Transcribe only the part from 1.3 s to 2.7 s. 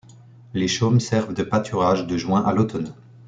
de pâturages de juin à